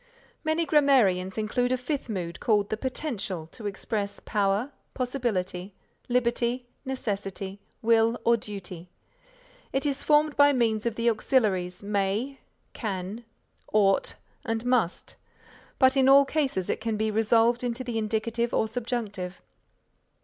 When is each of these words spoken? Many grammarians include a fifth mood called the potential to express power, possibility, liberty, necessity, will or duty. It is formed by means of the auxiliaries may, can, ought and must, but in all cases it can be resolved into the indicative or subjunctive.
Many 0.43 0.65
grammarians 0.65 1.37
include 1.37 1.71
a 1.71 1.77
fifth 1.77 2.09
mood 2.09 2.39
called 2.39 2.71
the 2.71 2.75
potential 2.75 3.45
to 3.51 3.67
express 3.67 4.19
power, 4.19 4.71
possibility, 4.95 5.75
liberty, 6.09 6.65
necessity, 6.83 7.61
will 7.83 8.19
or 8.25 8.35
duty. 8.35 8.89
It 9.71 9.85
is 9.85 10.01
formed 10.01 10.35
by 10.35 10.53
means 10.53 10.87
of 10.87 10.95
the 10.95 11.07
auxiliaries 11.07 11.83
may, 11.83 12.39
can, 12.73 13.25
ought 13.71 14.15
and 14.43 14.65
must, 14.65 15.17
but 15.77 15.95
in 15.95 16.09
all 16.09 16.25
cases 16.25 16.67
it 16.67 16.81
can 16.81 16.97
be 16.97 17.11
resolved 17.11 17.63
into 17.63 17.83
the 17.83 17.99
indicative 17.99 18.55
or 18.55 18.67
subjunctive. 18.67 19.39